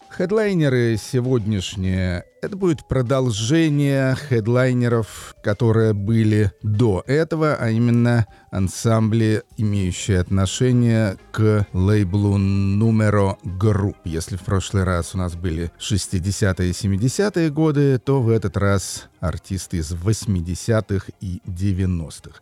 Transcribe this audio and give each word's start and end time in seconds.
Хедлайнеры 0.08 0.96
сегодняшние— 0.96 2.24
это 2.42 2.56
будет 2.56 2.86
продолжение 2.86 4.14
хедлайнеров, 4.14 5.34
которые 5.42 5.92
были 5.92 6.52
до 6.62 7.02
этого, 7.06 7.54
а 7.54 7.70
именно 7.70 8.26
ансамбли, 8.50 9.42
имеющие 9.56 10.20
отношение 10.20 11.16
к 11.32 11.66
лейблу 11.72 12.38
Numero 12.38 13.36
Group. 13.44 13.96
Если 14.04 14.36
в 14.36 14.42
прошлый 14.42 14.84
раз 14.84 15.14
у 15.14 15.18
нас 15.18 15.34
были 15.34 15.70
60-е 15.78 16.70
и 16.70 16.72
70-е 16.72 17.50
годы, 17.50 17.98
то 17.98 18.22
в 18.22 18.30
этот 18.30 18.56
раз 18.56 19.08
артисты 19.20 19.78
из 19.78 19.92
80-х 19.92 21.06
и 21.20 21.40
90-х. 21.46 22.40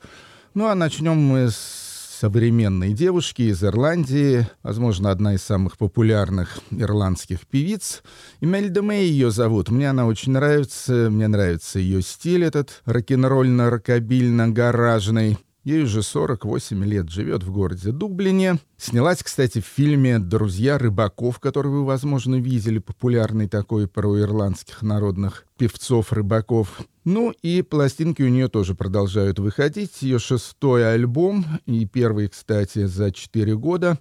Ну 0.54 0.66
а 0.66 0.74
начнем 0.74 1.16
мы 1.16 1.50
с 1.50 1.87
современной 2.18 2.94
девушки 2.94 3.42
из 3.42 3.62
Ирландии, 3.62 4.48
возможно, 4.64 5.12
одна 5.12 5.34
из 5.34 5.42
самых 5.42 5.78
популярных 5.78 6.58
ирландских 6.72 7.46
певиц. 7.46 8.02
Имельда 8.40 8.82
Мэй 8.82 9.06
ее 9.06 9.30
зовут. 9.30 9.70
Мне 9.70 9.90
она 9.90 10.06
очень 10.06 10.32
нравится. 10.32 11.10
Мне 11.10 11.28
нравится 11.28 11.78
ее 11.78 12.02
стиль 12.02 12.42
этот 12.44 12.82
рок-н-ролльно-рокобильно-гаражный. 12.86 15.38
Ей 15.68 15.82
уже 15.82 16.02
48 16.02 16.82
лет, 16.86 17.10
живет 17.10 17.42
в 17.42 17.52
городе 17.52 17.92
Дублине. 17.92 18.58
Снялась, 18.78 19.22
кстати, 19.22 19.60
в 19.60 19.66
фильме 19.66 20.18
«Друзья 20.18 20.78
рыбаков», 20.78 21.40
который 21.40 21.70
вы, 21.70 21.84
возможно, 21.84 22.36
видели, 22.36 22.78
популярный 22.78 23.48
такой 23.48 23.86
про 23.86 24.18
ирландских 24.18 24.80
народных 24.80 25.44
певцов-рыбаков. 25.58 26.80
Ну 27.04 27.34
и 27.42 27.60
пластинки 27.60 28.22
у 28.22 28.28
нее 28.28 28.48
тоже 28.48 28.74
продолжают 28.74 29.40
выходить. 29.40 30.00
Ее 30.00 30.18
шестой 30.18 30.90
альбом, 30.90 31.44
и 31.66 31.84
первый, 31.84 32.28
кстати, 32.28 32.86
за 32.86 33.12
4 33.12 33.54
года, 33.56 33.98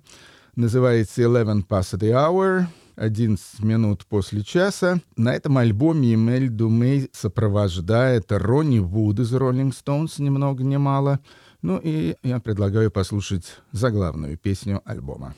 называется 0.55 1.21
«Eleven 1.21 1.67
Past 1.67 1.99
the 1.99 2.11
Hour», 2.13 2.67
11 2.97 3.63
минут 3.63 4.05
после 4.07 4.43
часа. 4.43 4.99
На 5.15 5.33
этом 5.33 5.57
альбоме 5.57 6.15
Эмель 6.15 6.49
Думей 6.49 7.09
сопровождает 7.13 8.31
Ронни 8.31 8.79
Вуд 8.79 9.19
из 9.19 9.33
Rolling 9.33 9.71
Stones, 9.71 10.21
ни 10.21 10.29
много 10.29 10.63
ни 10.63 10.77
мало. 10.77 11.19
Ну 11.61 11.79
и 11.81 12.15
я 12.23 12.39
предлагаю 12.39 12.91
послушать 12.91 13.61
заглавную 13.71 14.37
песню 14.37 14.81
альбома. 14.83 15.35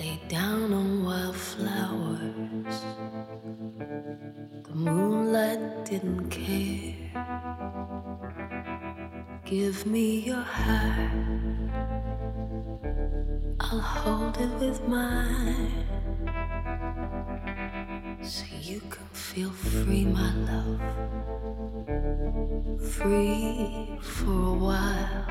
Laid 0.00 0.28
down 0.30 0.72
on 0.72 1.04
wildflowers 1.04 2.76
The 4.66 4.74
moonlight 4.74 5.84
didn't 5.84 6.30
care 6.30 6.99
Give 9.44 9.84
me 9.86 10.20
your 10.20 10.42
heart 10.42 11.90
I'll 13.60 13.80
hold 13.80 14.36
it 14.38 14.50
with 14.60 14.86
mine 14.88 15.90
so 18.22 18.44
you 18.60 18.80
can 18.80 19.06
feel 19.12 19.50
free, 19.50 20.04
my 20.04 20.34
love. 20.34 20.80
Free 22.92 23.98
for 24.00 24.30
a 24.30 24.54
while. 24.66 25.26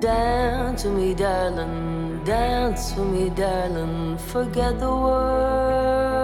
Dance 0.00 0.84
with 0.84 0.94
me, 0.94 1.14
darling. 1.14 2.22
Dance 2.24 2.94
with 2.96 3.08
me, 3.08 3.30
darling. 3.30 4.18
Forget 4.18 4.78
the 4.80 4.90
world. 4.90 6.15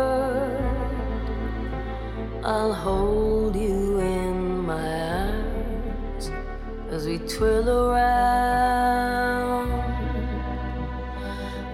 I'll 2.44 2.74
hold 2.74 3.54
you 3.54 4.00
in 4.00 4.66
my 4.66 4.74
arms 4.74 6.32
as 6.90 7.06
we 7.06 7.18
twirl 7.18 7.68
around. 7.68 9.70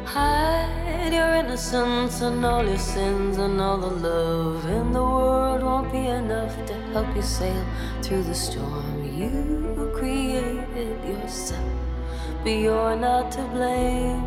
Hide 0.04 1.14
your 1.14 1.36
innocence 1.36 2.20
and 2.20 2.44
all 2.44 2.62
your 2.62 2.76
sins 2.76 3.38
and 3.38 3.58
all 3.58 3.78
the 3.78 4.08
love 4.08 4.68
in 4.68 4.92
the 4.92 5.02
world 5.02 5.62
won't 5.62 5.90
be 5.90 6.06
enough 6.06 6.54
to 6.66 6.74
help 6.92 7.16
you 7.16 7.22
sail 7.22 7.64
through 8.02 8.24
the 8.24 8.34
storm. 8.34 9.04
You 9.04 9.90
created 9.96 11.02
yourself, 11.02 11.64
but 12.44 12.50
you're 12.50 12.94
not 12.94 13.32
to 13.32 13.42
blame. 13.54 14.22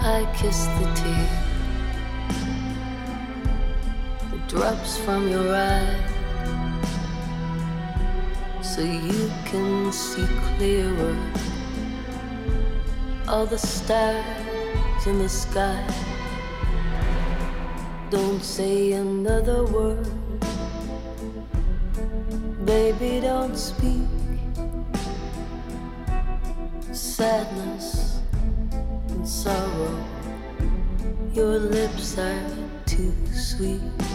I 0.00 0.32
kiss 0.36 0.66
the 0.78 0.92
tear 0.94 1.47
drops 4.48 4.96
from 4.96 5.28
your 5.28 5.54
eye 5.54 5.94
so 8.62 8.80
you 8.80 9.30
can 9.44 9.92
see 9.92 10.26
clearer 10.56 11.14
all 13.28 13.44
the 13.44 13.58
stars 13.58 15.06
in 15.06 15.18
the 15.18 15.28
sky. 15.28 15.84
Don't 18.08 18.42
say 18.42 18.92
another 18.92 19.64
word, 19.64 20.08
baby, 22.64 23.20
don't 23.20 23.54
speak. 23.54 24.08
Sadness 26.90 28.22
and 29.10 29.28
sorrow, 29.28 30.04
your 31.34 31.58
lips 31.58 32.16
are 32.16 32.50
too 32.86 33.12
sweet. 33.34 34.07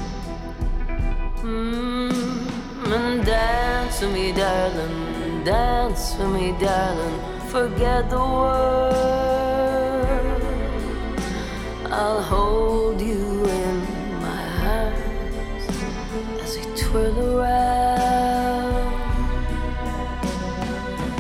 Mm, 1.44 2.92
and 2.92 3.26
dance 3.26 4.02
with 4.02 4.14
me, 4.14 4.32
darling, 4.32 5.44
dance 5.44 6.16
with 6.18 6.32
me, 6.32 6.56
darling 6.60 7.34
forget 7.54 8.10
the 8.10 8.18
world. 8.18 8.94
I'll 11.86 12.24
hold 12.24 13.00
you 13.00 13.46
in 13.46 13.76
my 14.26 14.44
arms 14.80 15.66
as 16.42 16.58
we 16.58 16.64
twirl 16.76 17.20
around. 17.38 18.94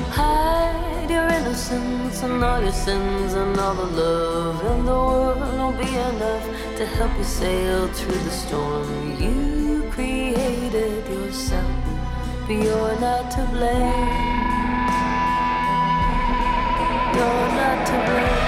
Hide 0.09 1.09
your 1.15 1.27
innocence 1.37 2.23
and 2.23 2.43
all 2.43 2.61
your 2.61 2.71
sins 2.71 3.33
and 3.33 3.59
all 3.59 3.75
the 3.75 3.89
love 4.01 4.59
in 4.71 4.85
the 4.85 4.99
world 5.09 5.39
will 5.59 5.75
be 5.83 5.91
enough 6.09 6.45
to 6.77 6.85
help 6.97 7.15
you 7.19 7.23
sail 7.23 7.87
through 7.89 8.21
the 8.27 8.31
storm. 8.31 9.21
You 9.21 9.62
but 12.45 12.55
you're 12.55 12.99
not 12.99 13.31
to 13.31 13.45
blame 13.51 14.33
you're 17.15 17.49
not 17.55 17.85
to 17.87 18.11
blame. 18.11 18.42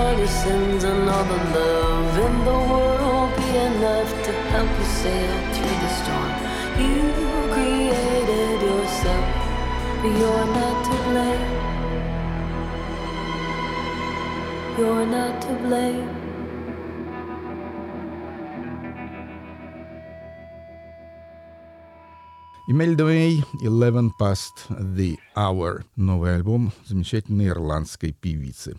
Many 0.00 0.26
sins 0.42 0.82
and 0.90 1.08
all 1.14 1.26
the 1.32 1.40
love 1.58 2.14
in 2.26 2.34
the 2.48 2.58
world 2.72 3.28
be 3.36 3.48
enough 3.68 4.10
to 4.26 4.32
help 4.52 4.70
you 4.80 4.88
sail 5.02 5.36
through 5.54 5.78
the 5.84 5.90
storm. 6.00 6.32
You 6.84 6.98
created 7.54 8.58
yourself, 8.68 9.26
but 10.00 10.12
you're 10.20 10.48
not 10.58 10.76
to 10.88 10.96
blame. 11.08 11.48
You're 14.78 15.06
not 15.16 15.34
to 15.46 15.52
blame. 15.66 16.08
Imelda 22.68 23.04
May, 23.04 23.42
Eleven 23.62 24.12
Past 24.18 24.54
the 24.70 25.18
Hour. 25.36 25.84
Новый 25.96 26.36
альбом 26.36 26.72
замечательной 26.86 27.48
ирландской 27.48 28.12
певицы. 28.12 28.78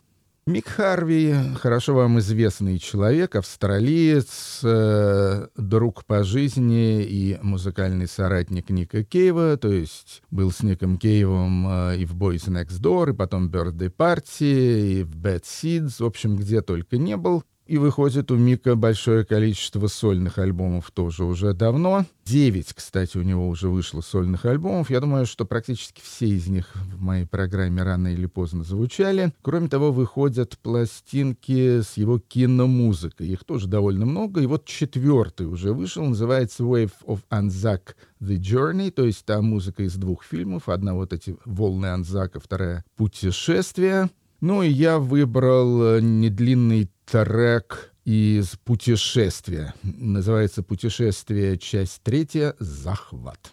Мик 0.51 0.67
Харви, 0.67 1.33
хорошо 1.55 1.95
вам 1.95 2.19
известный 2.19 2.77
человек, 2.77 3.37
австралиец, 3.37 4.59
э, 4.63 5.47
друг 5.55 6.03
по 6.03 6.23
жизни 6.25 7.03
и 7.03 7.39
музыкальный 7.41 8.05
соратник 8.05 8.69
Ника 8.69 9.05
Кейва, 9.05 9.55
то 9.55 9.71
есть 9.71 10.21
был 10.29 10.51
с 10.51 10.61
Ником 10.61 10.97
Кейвом 10.97 11.67
э, 11.69 11.97
и 11.99 12.05
в 12.05 12.17
Boys 12.17 12.49
Next 12.49 12.81
Door, 12.81 13.11
и 13.11 13.15
потом 13.15 13.49
Birthday 13.49 13.89
Party, 13.89 14.99
и 14.99 15.03
в 15.03 15.15
Bad 15.15 15.43
Seeds, 15.43 16.03
в 16.03 16.05
общем, 16.05 16.35
где 16.35 16.61
только 16.61 16.97
не 16.97 17.15
был. 17.15 17.45
И 17.71 17.77
выходит 17.77 18.31
у 18.31 18.35
Мика 18.35 18.75
большое 18.75 19.23
количество 19.23 19.87
сольных 19.87 20.39
альбомов 20.39 20.91
тоже 20.91 21.23
уже 21.23 21.53
давно. 21.53 22.05
Девять, 22.25 22.73
кстати, 22.73 23.17
у 23.17 23.21
него 23.21 23.47
уже 23.47 23.69
вышло 23.69 24.01
сольных 24.01 24.43
альбомов. 24.43 24.89
Я 24.89 24.99
думаю, 24.99 25.25
что 25.25 25.45
практически 25.45 26.01
все 26.03 26.27
из 26.27 26.47
них 26.47 26.69
в 26.75 27.01
моей 27.01 27.25
программе 27.25 27.81
рано 27.81 28.09
или 28.09 28.25
поздно 28.25 28.65
звучали. 28.65 29.31
Кроме 29.41 29.69
того, 29.69 29.93
выходят 29.93 30.57
пластинки 30.57 31.79
с 31.79 31.95
его 31.95 32.19
киномузыкой. 32.19 33.29
Их 33.29 33.45
тоже 33.45 33.69
довольно 33.69 34.05
много. 34.05 34.41
И 34.41 34.47
вот 34.47 34.65
четвертый 34.65 35.47
уже 35.47 35.71
вышел, 35.71 36.03
называется 36.03 36.63
Wave 36.63 36.91
of 37.05 37.21
Anzac 37.29 37.95
The 38.21 38.35
Journey, 38.35 38.91
то 38.91 39.05
есть 39.05 39.23
та 39.23 39.41
музыка 39.41 39.83
из 39.83 39.95
двух 39.95 40.25
фильмов. 40.25 40.67
Одна 40.67 40.93
вот 40.93 41.13
эти 41.13 41.37
«Волны 41.45 41.85
Анзака», 41.85 42.41
вторая 42.41 42.83
«Путешествие». 42.97 44.09
Ну 44.41 44.63
и 44.63 44.69
я 44.69 44.97
выбрал 44.97 45.83
э, 45.83 46.01
недлинный 46.01 46.89
трек 47.05 47.93
из 48.05 48.55
путешествия. 48.63 49.75
Называется 49.83 50.63
«Путешествие. 50.63 51.59
Часть 51.59 52.01
третья. 52.01 52.55
Захват». 52.57 53.51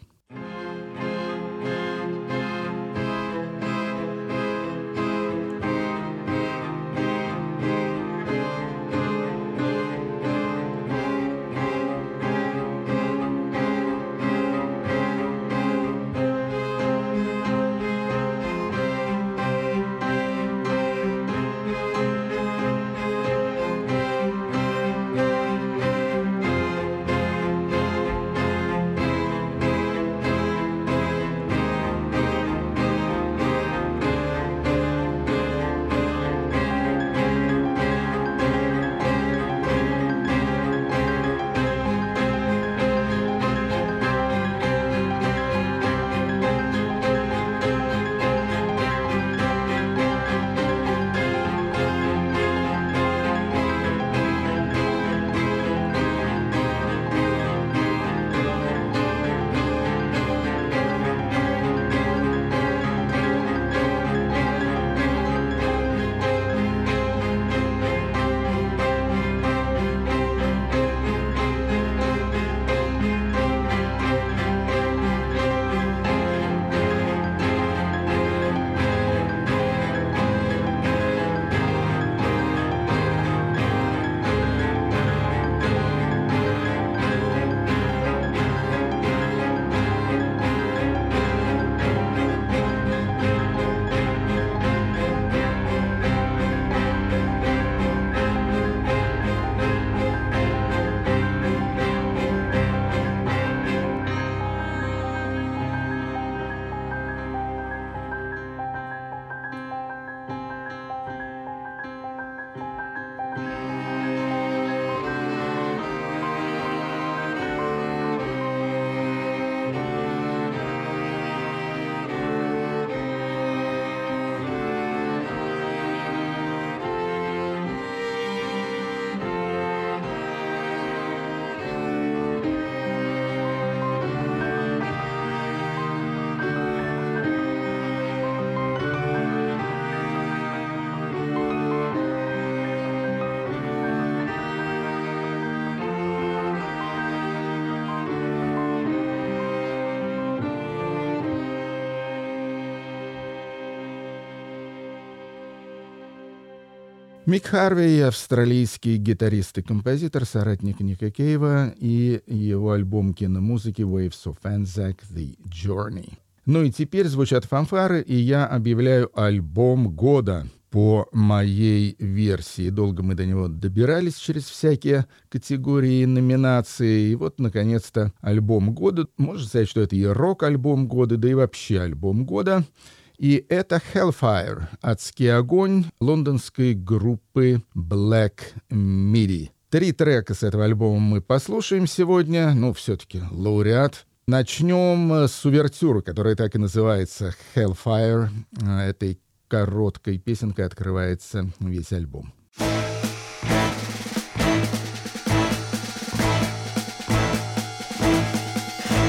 Мик 157.28 157.44
Харви— 157.44 158.00
австралийский 158.08 158.96
гитарист 158.96 159.58
и 159.58 159.62
композитор, 159.62 160.24
соратник 160.24 160.80
Ника 160.80 161.10
Кейва 161.10 161.74
и 161.76 162.22
его 162.26 162.72
альбом 162.72 163.12
киномузыки 163.12 163.82
«Waves 163.82 164.24
of 164.24 164.36
Anzac— 164.44 165.00
The 165.14 165.36
Journey». 165.44 166.14
Ну 166.46 166.62
и 166.62 166.70
теперь 166.70 167.06
звучат 167.06 167.44
фанфары, 167.44 168.00
и 168.00 168.16
я 168.16 168.46
объявляю 168.46 169.10
альбом 169.12 169.90
года 169.90 170.46
по 170.70 171.06
моей 171.12 171.96
версии. 171.98 172.70
Долго 172.70 173.02
мы 173.02 173.14
до 173.14 173.26
него 173.26 173.48
добирались 173.48 174.16
через 174.16 174.44
всякие 174.44 175.04
категории 175.28 176.06
номинации. 176.06 177.10
И 177.10 177.14
вот, 177.14 177.38
наконец-то, 177.38 178.14
альбом 178.22 178.72
года. 178.72 179.06
Можно 179.18 179.46
сказать, 179.46 179.68
что 179.68 179.82
это 179.82 179.96
и 179.96 180.04
рок-альбом 180.06 180.88
года, 180.88 181.18
да 181.18 181.28
и 181.28 181.34
вообще 181.34 181.80
альбом 181.80 182.24
года— 182.24 182.64
и 183.18 183.44
это 183.48 183.82
Hellfire, 183.92 184.68
адский 184.80 185.34
огонь 185.34 185.86
лондонской 186.00 186.74
группы 186.74 187.62
Black 187.74 188.38
Midi. 188.70 189.50
Три 189.70 189.92
трека 189.92 190.34
с 190.34 190.42
этого 190.42 190.64
альбома 190.64 190.98
мы 190.98 191.20
послушаем 191.20 191.86
сегодня, 191.86 192.54
ну, 192.54 192.72
все-таки 192.72 193.20
лауреат. 193.30 194.06
Начнем 194.26 195.26
с 195.26 195.44
увертюры, 195.44 196.02
которая 196.02 196.36
так 196.36 196.54
и 196.54 196.58
называется 196.58 197.34
Hellfire. 197.54 198.28
Этой 198.62 199.20
короткой 199.48 200.18
песенкой 200.18 200.66
открывается 200.66 201.50
весь 201.60 201.92
альбом. 201.92 202.32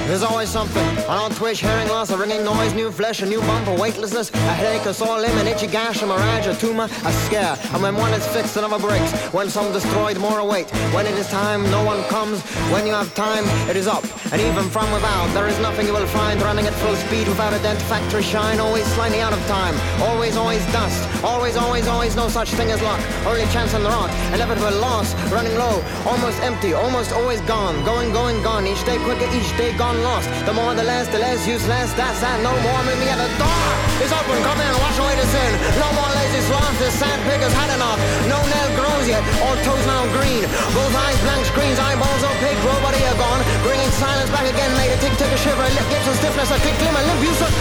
There's 0.10 0.24
always 0.24 0.50
something. 0.50 0.84
An 1.06 1.20
old 1.20 1.36
twitch, 1.36 1.60
hearing 1.62 1.88
loss, 1.88 2.10
a 2.10 2.18
ringing 2.18 2.44
noise, 2.44 2.74
new 2.74 2.92
flesh, 2.92 3.22
a 3.22 3.28
new 3.28 3.42
bump, 3.42 3.68
a 3.68 3.76
weightlessness, 3.76 4.32
a 4.32 4.54
headache, 4.58 4.88
a 4.88 4.92
sore 4.92 5.20
limb, 5.20 5.38
an 5.38 5.46
itchy 5.46 5.68
gash, 5.68 6.02
a 6.02 6.08
mirage, 6.08 6.48
a 6.48 6.56
tumor, 6.56 6.86
a 7.06 7.12
scare. 7.30 7.56
And 7.74 7.84
when 7.84 7.96
one 7.96 8.12
is 8.16 8.26
fixed, 8.30 8.58
another 8.58 8.80
breaks. 8.80 9.14
When 9.32 9.52
some 9.52 9.72
destroyed, 9.72 10.18
more 10.18 10.40
await. 10.40 10.68
When 10.96 11.06
it 11.06 11.14
is 11.14 11.28
time, 11.28 11.62
no 11.70 11.84
one 11.84 12.04
comes. 12.06 12.42
When 12.74 12.88
you 12.88 12.94
have 12.94 13.14
time, 13.14 13.46
it 13.70 13.76
is 13.76 13.86
up. 13.86 14.04
And 14.34 14.42
even 14.42 14.68
from 14.72 14.92
without, 14.92 15.32
there 15.36 15.48
is 15.48 15.60
nothing 15.60 15.86
you 15.86 15.94
will 15.94 16.08
find 16.08 16.42
running 16.42 16.66
at 16.66 16.74
full 16.74 16.96
speed 16.96 17.28
without 17.28 17.54
a 17.54 17.60
dent 17.60 17.80
factory 17.84 18.24
shine. 18.24 18.60
Always 18.60 18.88
slightly 18.96 19.22
out 19.22 19.34
of 19.34 19.46
time. 19.46 19.76
Always, 20.02 20.36
always 20.38 20.66
dust. 20.72 21.24
Always, 21.24 21.56
always, 21.56 21.88
always 21.88 22.16
no 22.16 22.30
such 22.30 22.50
thing 22.54 22.72
as 22.72 22.82
luck. 22.82 23.00
Only 23.28 23.46
chance 23.54 23.76
on 23.76 23.84
the 23.84 23.90
rock. 23.90 24.10
Inevitable 24.34 24.80
loss. 24.82 25.14
Running 25.32 25.54
low. 25.54 25.84
Almost 26.08 26.42
empty. 26.42 26.74
Almost 26.74 27.12
always 27.12 27.42
gone. 27.42 27.86
Going, 27.86 28.12
going, 28.12 28.42
gone. 28.42 28.66
Each 28.66 28.84
day 28.86 28.98
quicker, 28.98 29.30
each 29.38 29.56
day 29.56 29.78
gone 29.78 29.99
lost. 30.02 30.28
The 30.46 30.54
more, 30.54 30.74
the 30.74 30.84
less, 30.84 31.08
the 31.08 31.20
less 31.20 31.46
useless. 31.48 31.94
That's 31.94 32.20
that. 32.24 32.40
No 32.42 32.52
more. 32.66 32.82
Me 32.88 33.08
at 33.08 33.20
the 33.20 33.30
door. 33.38 33.66
It's 34.02 34.14
open. 34.14 34.40
Come 34.44 34.60
in. 34.60 34.72
Wash 34.82 34.98
away 35.00 35.16
the 35.16 35.28
sin. 35.28 35.52
No 35.78 35.88
more 35.94 36.10
lazy 36.18 36.42
sloth. 36.48 36.76
This 36.80 36.96
sand 36.98 37.22
has 37.24 37.54
had 37.54 37.70
enough. 37.76 38.00
No 38.28 38.40
nail 38.50 38.70
grows 38.80 39.06
yet. 39.08 39.22
All 39.46 39.56
toes 39.64 39.86
now 39.86 40.04
green. 40.16 40.44
Both 40.76 40.94
eyes 40.96 41.20
blank 41.24 41.44
screens. 41.48 41.78
Eyeballs 41.78 42.24
opaque. 42.24 42.60
Nobody 42.66 43.02
are 43.06 43.20
gone. 43.20 43.42
Bringing 43.62 43.92
silence 44.00 44.32
back 44.32 44.48
again. 44.50 44.72
Made 44.80 44.92
a 44.92 44.98
tick, 45.04 45.14
tick, 45.20 45.32
a 45.32 45.38
shiver. 45.38 45.64
A 45.64 45.72
lip, 45.72 45.88
lips, 45.94 46.08
a 46.08 46.14
stiffness. 46.18 46.50
A 46.52 46.58
tick, 46.66 46.76
glimmer. 46.82 47.04
Limp, 47.06 47.22
useless. 47.22 47.54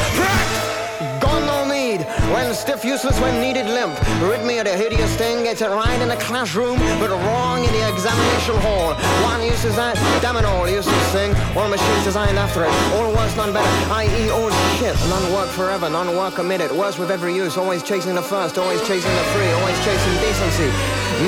Gone 1.21 1.45
no 1.47 1.68
need. 1.99 2.07
When 2.33 2.55
stiff, 2.55 2.85
useless, 2.85 3.21
when 3.21 3.41
needed, 3.41 3.67
limp. 3.67 3.99
Of 3.99 4.65
the 4.65 4.77
hideous 4.77 5.15
thing. 5.17 5.45
Gets 5.45 5.63
it 5.63 5.69
right 5.69 6.01
in 6.01 6.09
the 6.09 6.17
classroom, 6.17 6.79
but 6.99 7.11
wrong 7.11 7.65
in 7.65 7.73
the 7.73 7.89
examination 7.89 8.57
hall. 8.63 8.95
One 9.23 9.43
uses 9.43 9.77
that, 9.77 9.97
damn 10.23 10.37
it 10.37 10.45
all, 10.45 10.69
useless 10.69 11.13
thing. 11.13 11.35
All 11.57 11.69
machines 11.69 12.05
designed 12.05 12.39
after 12.39 12.65
it. 12.65 12.73
All 12.95 13.13
worse, 13.13 13.37
none 13.37 13.53
better. 13.53 13.69
I.e. 13.93 14.31
old 14.31 14.53
shit. 14.79 14.97
None 15.09 15.33
work 15.33 15.49
forever, 15.51 15.89
none 15.91 16.17
work 16.17 16.35
committed. 16.35 16.73
Worse 16.73 16.99
with 16.99 17.11
every 17.11 17.35
use. 17.35 17.57
Always 17.57 17.83
chasing 17.83 18.15
the 18.15 18.23
first, 18.23 18.59
always 18.59 18.81
chasing 18.81 19.15
the 19.15 19.27
free, 19.35 19.51
always 19.61 19.79
chasing 19.85 20.15
decency. 20.21 20.69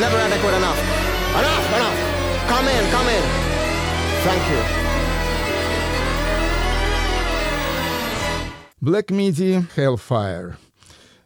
Never 0.01 0.17
adequate 0.17 0.55
enough. 0.55 0.79
Enough, 1.39 1.67
enough. 1.77 1.99
Come 2.49 2.67
in, 2.67 2.91
come 2.91 3.09
in. 3.09 3.25
Thank 4.25 4.43
you. 4.51 4.80
Black 8.83 9.11
Midi 9.11 9.63
Hellfire. 9.77 10.55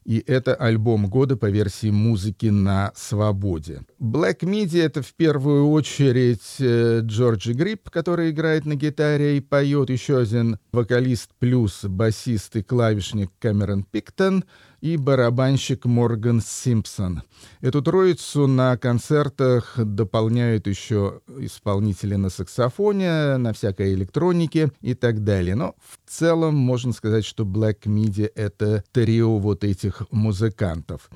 И 0.05 0.23
это 0.27 0.57
альбом 0.57 1.09
года 1.09 1.37
по 1.37 1.49
версии 1.49 1.89
музыки 1.89 2.47
на 2.47 2.91
свободе. 2.97 3.83
Black 4.01 4.41
Midi— 4.41 4.83
это 4.83 5.03
в 5.03 5.15
первую 5.15 5.71
очередь 5.71 6.57
э, 6.59 7.01
Джорджи 7.03 7.53
Грипп, 7.53 7.91
который 7.91 8.31
играет 8.31 8.67
на 8.67 8.75
гитаре 8.75 9.37
и 9.37 9.41
поет, 9.41 9.89
еще 9.89 10.19
один 10.19 10.59
вокалист 10.73 11.31
плюс 11.39 11.85
басист 11.85 12.57
и 12.57 12.63
клавишник 12.65 13.31
Кэмерон 13.39 13.85
Пиктон— 13.85 14.45
и 14.85 14.99
барабанщик 14.99 15.87
Морган 15.87 16.43
Симпсон. 16.43 17.23
Эту 17.63 17.81
троицу 17.81 18.47
на 18.47 18.77
концертах 18.77 19.79
дополняют 19.79 20.67
еще 20.67 21.23
исполнители 21.39 22.17
на 22.17 22.29
саксофоне, 22.29 23.39
на 23.39 23.55
всякой 23.55 23.95
электронике 23.95 24.73
и 24.83 24.93
так 24.93 25.25
далее. 25.25 25.55
Но 25.55 25.75
в 25.79 25.99
целом 26.07 26.55
можно 26.57 26.93
сказать, 26.93 27.25
что 27.25 27.45
Black 27.45 27.85
Midi— 27.87 28.31
это 28.35 28.85
трио 28.93 29.39
вот 29.39 29.65
этих 29.65 30.03
музыкантов. 30.11 31.09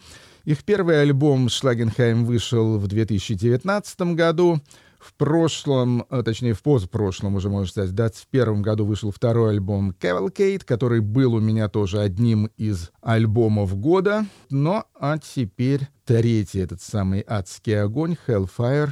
Их 0.47 0.65
первый 0.65 1.03
альбом 1.03 1.51
«Шлагенхайм» 1.51 2.25
вышел 2.25 2.79
в 2.79 2.87
2019 2.87 4.01
году. 4.15 4.63
В 4.99 5.15
прошлом, 5.15 6.05
а, 6.11 6.23
точнее 6.23 6.55
в 6.55 6.63
позапрошлом 6.63 7.37
уже, 7.37 7.49
можно 7.49 7.69
сказать, 7.69 7.91
в 7.91 7.95
2021 7.95 8.63
году 8.63 8.85
вышел 8.85 9.13
второй 9.13 9.51
альбом 9.51 9.95
Cavalcade, 9.99 10.65
который 10.65 11.01
был 11.01 11.35
у 11.35 11.41
меня 11.41 11.69
тоже 11.69 12.01
одним 12.01 12.47
из 12.57 12.91
альбомов 13.01 13.79
года. 13.79 14.27
Но 14.51 14.87
а 14.99 15.19
теперь 15.19 15.89
третий 16.05 16.59
этот 16.59 16.83
самый 16.83 17.25
адский 17.27 17.81
огонь, 17.81 18.17
Hellfire, 18.27 18.91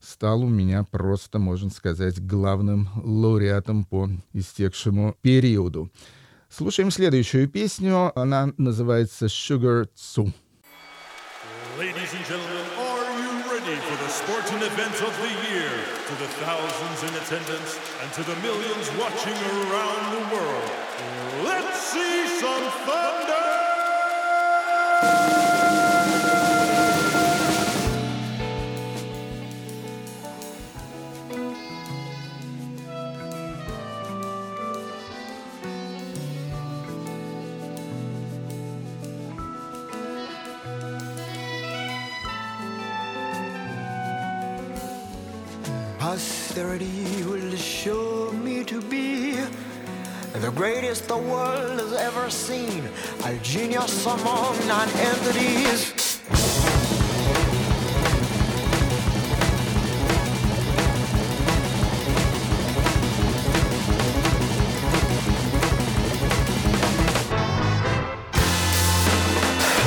стал 0.00 0.42
у 0.42 0.48
меня 0.48 0.84
просто, 0.84 1.40
можно 1.40 1.70
сказать, 1.70 2.24
главным 2.24 2.88
лауреатом 3.02 3.84
по 3.84 4.08
истекшему 4.32 5.16
периоду. 5.22 5.90
Слушаем 6.48 6.92
следующую 6.92 7.48
песню. 7.48 8.12
Она 8.18 8.52
называется 8.56 9.26
«Sugar 9.26 9.88
Tzu». 9.96 10.32
For 13.76 13.96
the 14.02 14.08
sporting 14.08 14.62
event 14.62 14.94
of 15.02 15.14
the 15.20 15.28
year, 15.52 15.68
to 16.06 16.14
the 16.14 16.28
thousands 16.40 17.02
in 17.02 17.14
attendance 17.20 17.78
and 18.02 18.10
to 18.14 18.22
the 18.22 18.34
millions 18.36 18.88
watching 18.96 19.34
around 19.34 20.14
the 20.16 20.34
world. 20.34 20.70
Let's 21.44 21.78
see 21.78 22.40
some 22.40 22.70
thunder! 22.86 23.57
Posterity 46.48 47.22
will 47.24 47.54
show 47.56 48.32
me 48.32 48.64
to 48.64 48.80
be 48.80 49.32
the 50.32 50.50
greatest 50.56 51.06
the 51.06 51.14
world 51.14 51.78
has 51.78 51.92
ever 51.92 52.30
seen, 52.30 52.88
a 53.26 53.36
genius 53.42 54.06
among 54.06 54.56
non-entities. 54.66 55.92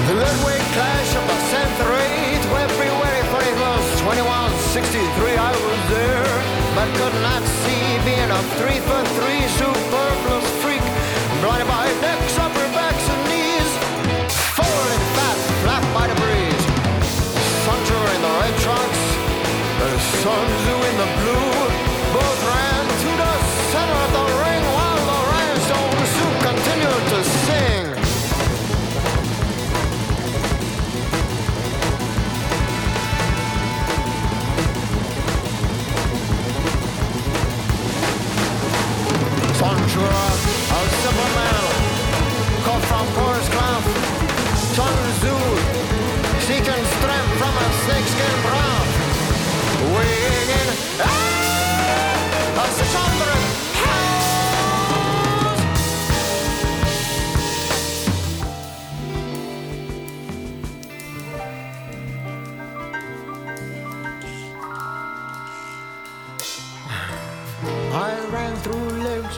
The 0.05 0.13
Ludwig 0.13 0.61
clash 0.77 1.15
of 1.15 1.25
the 1.25 1.39
century, 1.49 2.37
February 2.53 3.21
31st, 3.33 3.97
2163, 3.97 5.37
I 5.37 5.51
was 5.51 5.89
there, 5.89 6.00
on 8.31 8.43
3 8.43 8.79
for 8.79 9.03
3 9.03 9.50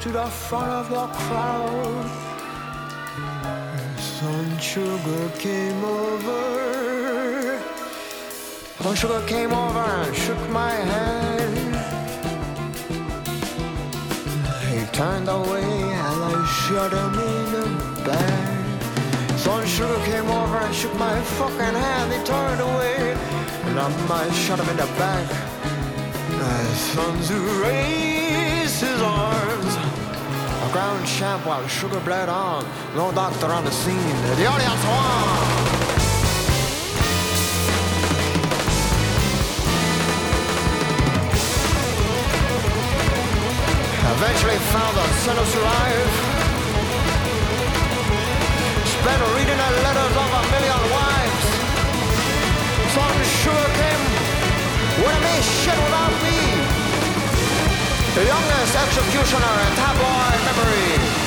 to 0.04 0.10
the 0.10 0.26
front 0.26 0.70
of 0.70 0.90
the 0.90 1.08
crowd. 1.24 2.06
Sun 3.98 4.60
Sugar 4.60 5.30
came 5.40 5.82
over. 5.82 7.62
Sun 8.82 8.96
Sugar 8.96 9.24
came 9.28 9.54
over 9.54 9.80
and 9.80 10.14
shook 10.14 10.50
my 10.50 10.72
hand. 10.92 11.76
He 14.72 14.86
turned 14.92 15.30
away 15.30 15.64
and 15.64 16.20
I 16.32 16.46
shot 16.64 16.92
him 16.92 17.16
in 17.32 17.46
the 17.56 17.66
back. 18.04 19.40
Sun 19.40 19.66
Sugar 19.66 20.00
came 20.04 20.30
over 20.30 20.58
and 20.58 20.76
shook 20.76 20.96
my 21.00 21.18
fucking 21.38 21.78
hand. 21.86 22.12
He 22.12 22.20
turned 22.26 22.60
away 22.60 23.16
and 23.68 23.80
I 23.80 23.88
might 24.10 24.34
shot 24.34 24.60
him 24.60 24.68
in 24.68 24.76
the 24.76 24.90
back. 25.00 25.30
Sun 26.94 27.16
raised 27.62 28.82
his 28.82 29.02
arms, 29.02 29.53
ground 30.74 31.06
champ 31.06 31.46
while 31.46 31.66
sugar 31.68 32.00
bled 32.00 32.30
on. 32.30 32.66
No 32.96 33.12
doctor 33.12 33.46
on 33.46 33.64
the 33.64 33.70
scene. 33.70 34.18
The 34.42 34.48
audience 34.54 34.84
won. 34.90 35.28
Eventually 44.16 44.60
found 44.74 44.94
the 44.98 45.06
sinners 45.24 45.54
alive. 45.62 46.12
Spent 48.94 49.22
reading 49.38 49.60
the 49.64 49.70
letters 49.86 50.16
of 50.24 50.30
a 50.42 50.44
million 50.54 50.82
wives. 50.98 51.48
Some 52.98 53.18
sure 53.42 53.68
came 53.80 54.04
with 55.06 55.32
a 55.34 55.38
shit 55.54 55.78
without 55.86 56.16
me. 56.26 56.40
The 58.18 58.26
youngest 58.26 58.53
executioner 58.86 59.56
in 59.66 59.74
tabloid 59.76 60.40
memory. 60.48 61.24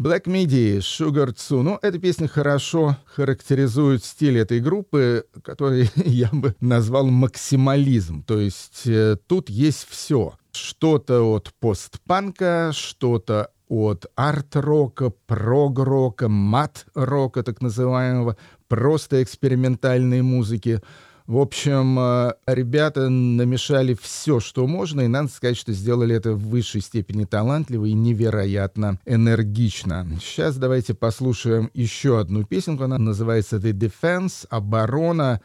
Black 0.00 0.26
Midi, 0.26 0.80
Sugar 0.80 1.34
Tzu. 1.34 1.62
Ну, 1.62 1.78
эта 1.82 1.98
песня 1.98 2.26
хорошо 2.26 2.96
характеризует 3.04 4.02
стиль 4.02 4.38
этой 4.38 4.60
группы, 4.60 5.26
который 5.44 5.90
я 6.06 6.30
бы 6.32 6.56
назвал 6.60 7.08
максимализм. 7.08 8.22
То 8.22 8.40
есть 8.40 8.86
э, 8.86 9.18
тут 9.26 9.50
есть 9.50 9.86
все. 9.90 10.38
Что-то 10.52 11.22
от 11.22 11.52
постпанка, 11.60 12.70
что-то 12.74 13.50
от 13.68 14.06
арт-рока, 14.16 15.12
прог-рока, 15.26 16.28
мат-рока 16.28 17.42
так 17.44 17.62
называемого, 17.62 18.36
просто 18.68 19.22
экспериментальной 19.22 20.22
музыки. 20.22 20.80
В 21.28 21.38
общем, 21.38 21.96
э, 21.96 22.32
ребята 22.46 23.08
намешали 23.08 23.94
все, 23.94 24.40
что 24.40 24.66
можно, 24.66 25.02
и 25.02 25.06
надо 25.06 25.28
сказать, 25.28 25.56
что 25.56 25.72
сделали 25.72 26.16
это 26.16 26.32
в 26.32 26.48
высшей 26.48 26.80
степени 26.80 27.24
талантливо 27.24 27.84
и 27.84 27.92
невероятно 27.92 28.98
энергично. 29.06 30.08
Сейчас 30.20 30.56
давайте 30.56 30.94
послушаем 30.94 31.70
еще 31.72 32.18
одну 32.18 32.42
песенку. 32.42 32.82
Она 32.82 32.98
называется 32.98 33.58
«The 33.58 33.72
Defense», 33.72 34.44
«Оборона». 34.50 35.40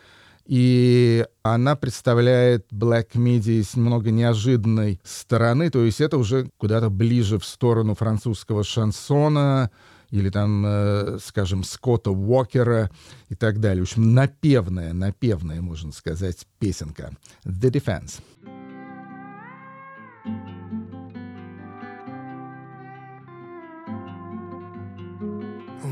И 0.45 1.25
она 1.41 1.75
представляет 1.75 2.71
Black 2.71 3.13
Midi 3.13 3.63
с 3.63 3.75
немного 3.75 4.11
неожиданной 4.11 4.99
стороны, 5.03 5.71
то 5.71 5.83
есть 5.83 6.01
это 6.01 6.17
уже 6.17 6.49
куда-то 6.57 6.89
ближе 6.89 7.39
в 7.39 7.45
сторону 7.45 7.95
французского 7.95 8.63
шансона, 8.63 9.71
или 10.11 10.29
там, 10.29 10.63
э, 10.65 11.17
скажем, 11.23 11.63
Скотта 11.63 12.11
Уокера 12.11 12.91
и 13.29 13.35
так 13.35 13.59
далее. 13.59 13.83
В 13.83 13.87
общем, 13.87 14.13
напевная, 14.13 14.93
напевная, 14.93 15.61
можно 15.61 15.91
сказать, 15.91 16.45
песенка. 16.59 17.11
The 17.43 17.71
Defense. 17.71 18.21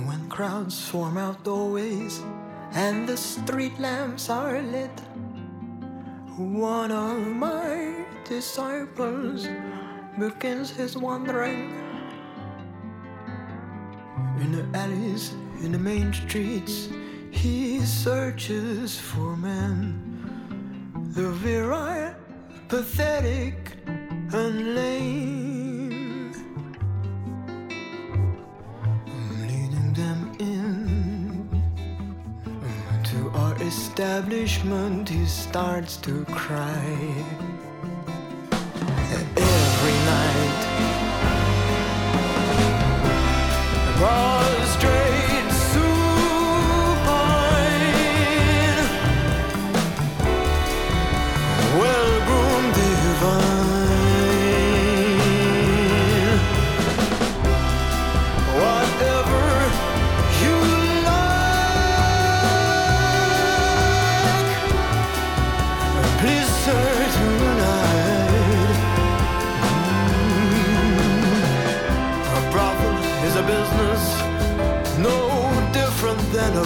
When 0.08 0.28
crowds 0.30 0.76
swarm 0.76 1.18
out 1.18 1.44
doorways 1.44 2.22
and 2.74 3.08
the 3.08 3.18
street 3.18 3.80
lamps 3.80 4.30
are 4.30 4.62
lit, 4.62 5.00
one 6.38 6.92
of 6.92 7.20
my 7.28 8.06
disciples 8.26 9.48
begins 10.18 10.72
his 10.72 10.98
wandering 10.98 11.84
in 14.44 14.52
the 14.52 14.78
alleys, 14.78 15.34
in 15.62 15.72
the 15.72 15.80
main 15.80 16.12
streets, 16.14 16.90
he 17.32 17.80
searches 17.82 19.00
for 19.00 19.38
men. 19.38 20.00
The 21.14 21.30
virile, 21.30 22.16
pathetic, 22.68 23.78
and 23.88 24.76
lame. 24.76 25.43
Establishment, 33.94 35.08
he 35.08 35.24
starts 35.24 35.98
to 35.98 36.26
cry. 36.26 36.84
Every 39.38 39.98
night 40.10 40.64
prostrate 43.98 44.33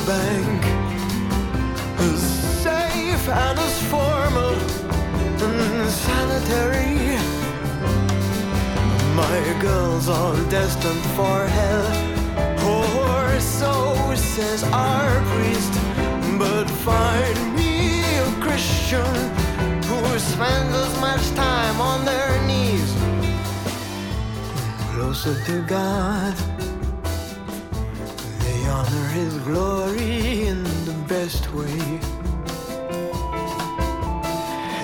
bank. 0.07 0.63
As 1.99 2.21
safe 2.63 3.27
and 3.27 3.59
as 3.59 3.77
formal 3.91 4.55
and 5.43 5.89
sanitary. 5.89 7.19
My 9.21 9.39
girls 9.59 10.07
all 10.07 10.37
destined 10.49 11.05
for 11.17 11.37
hell, 11.57 11.87
or 12.73 13.39
so 13.41 13.73
says 14.15 14.63
our 14.71 15.11
priest. 15.31 15.73
But 16.39 16.69
find 16.87 17.37
me 17.57 17.99
a 18.27 18.31
Christian 18.39 19.13
who 19.89 19.99
spends 20.19 20.73
as 20.85 20.93
much 21.01 21.23
time 21.35 21.81
on 21.81 22.05
their 22.05 22.31
knees 22.47 22.91
closer 24.93 25.35
to 25.47 25.61
God. 25.67 26.66
Honor 28.69 29.07
His 29.07 29.33
glory 29.39 30.47
in 30.47 30.63
the 30.85 30.95
best 31.07 31.43
way. 31.53 31.79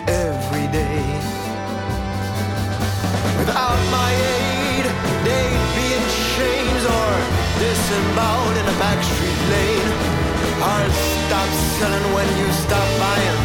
Every 0.07 0.67
day. 0.71 1.03
Without 3.39 3.81
my 3.91 4.11
aid, 4.39 4.85
they'd 5.25 5.67
be 5.75 5.87
in 5.97 6.05
chains 6.35 6.83
or 6.97 7.11
disemboweled 7.59 8.57
in 8.61 8.65
a 8.73 8.77
backstreet 8.83 9.41
lane. 9.53 9.91
I'll 10.63 10.91
stop 10.91 11.49
selling 11.77 12.07
when 12.15 12.27
you 12.39 12.47
stop 12.65 12.87
buying. 13.03 13.39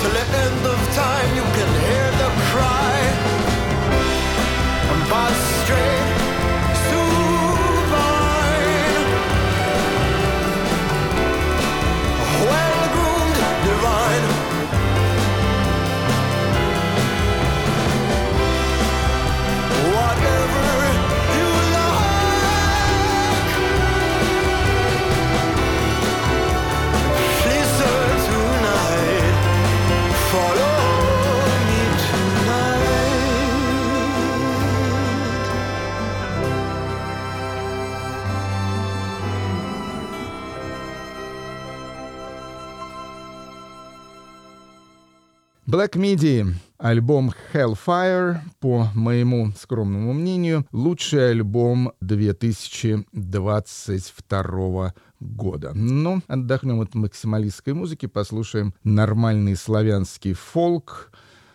Till 0.00 0.10
the 0.10 0.26
end 0.44 0.62
of 0.66 0.78
time, 0.94 1.28
you 1.38 1.44
can 1.56 1.70
hear 1.86 2.06
the 2.22 2.30
cry. 2.50 2.98
I'm 4.90 5.02
prostrate, 5.10 6.21
Black 45.72 45.96
Midi, 45.96 46.44
альбом 46.76 47.32
Hellfire, 47.54 48.40
по 48.60 48.88
моему 48.94 49.52
скромному 49.58 50.12
мнению, 50.12 50.66
лучший 50.70 51.30
альбом 51.30 51.92
2022 52.02 54.94
года. 55.18 55.72
Но 55.72 56.20
отдохнем 56.28 56.82
от 56.82 56.94
максималистской 56.94 57.72
музыки, 57.72 58.04
послушаем 58.04 58.74
нормальный 58.84 59.56
славянский 59.56 60.34
фолк. 60.34 61.10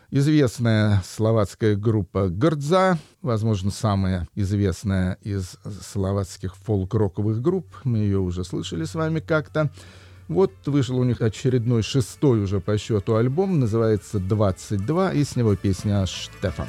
Известная 0.10 1.03
словацкая 1.06 1.75
группа 1.75 2.27
«Гордза», 2.27 2.97
возможно, 3.21 3.69
самая 3.69 4.27
известная 4.34 5.19
из 5.21 5.58
словацких 5.91 6.56
фолк-роковых 6.56 7.39
групп. 7.39 7.67
Мы 7.84 7.99
ее 7.99 8.17
уже 8.17 8.43
слышали 8.43 8.86
с 8.86 8.95
вами 8.95 9.19
как-то. 9.19 9.69
Вот 10.27 10.51
вышел 10.65 10.97
у 10.97 11.03
них 11.03 11.21
очередной 11.21 11.83
шестой 11.83 12.43
уже 12.43 12.59
по 12.59 12.77
счету 12.77 13.15
альбом, 13.15 13.59
называется 13.59 14.17
«22», 14.17 15.15
и 15.15 15.23
с 15.23 15.35
него 15.35 15.55
песня 15.55 16.05
«Штефан». 16.05 16.67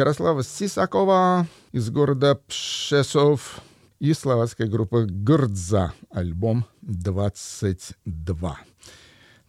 Ярослава 0.00 0.42
Сисакова 0.42 1.46
из 1.72 1.90
города 1.90 2.34
Пшесов 2.34 3.60
и 3.98 4.14
словацкая 4.14 4.66
группа 4.66 5.04
Гордза, 5.04 5.92
альбом 6.10 6.64
22. 6.80 8.58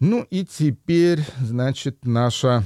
Ну 0.01 0.27
и 0.29 0.45
теперь, 0.45 1.21
значит, 1.39 1.99
наша 2.03 2.65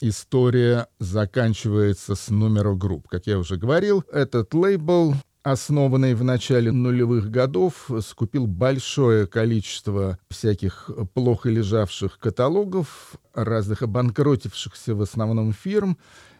история 0.00 0.86
заканчивается 1.00 2.14
с 2.14 2.28
номера 2.28 2.76
групп. 2.76 3.08
Как 3.08 3.26
я 3.26 3.36
уже 3.36 3.56
говорил, 3.56 4.04
этот 4.12 4.54
лейбл 4.54 5.16
основанный 5.42 6.14
в 6.14 6.24
начале 6.24 6.72
нулевых 6.72 7.30
годов, 7.30 7.90
скупил 8.00 8.46
большое 8.46 9.26
количество 9.26 10.18
всяких 10.30 10.88
плохо 11.12 11.50
лежавших 11.50 12.18
каталогов 12.18 13.16
разных 13.34 13.82
обанкротившихся 13.82 14.94
в 14.94 15.02
основном 15.02 15.52
фирм 15.52 15.98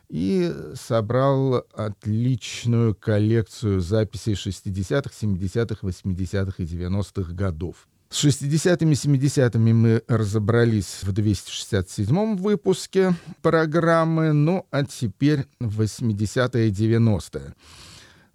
и 0.09 0.53
собрал 0.75 1.65
отличную 1.75 2.95
коллекцию 2.95 3.81
записей 3.81 4.35
60-х, 4.35 5.11
70-х, 5.11 5.87
80-х 5.87 6.63
и 6.63 6.67
90-х 6.67 7.33
годов. 7.33 7.89
С 8.11 8.25
60-ми, 8.25 8.95
70-ми 8.95 9.73
мы 9.73 10.03
разобрались 10.07 11.01
в 11.03 11.11
267-м 11.11 12.37
выпуске 12.37 13.15
программы, 13.43 14.33
ну 14.33 14.67
а 14.71 14.85
теперь 14.85 15.47
80-е 15.61 16.69
и 16.69 16.71
90-е. 16.71 17.55